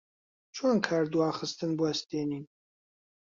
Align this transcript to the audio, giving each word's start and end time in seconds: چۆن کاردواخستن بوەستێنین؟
چۆن 0.55 0.77
کاردواخستن 0.87 1.71
بوەستێنین؟ 1.77 2.45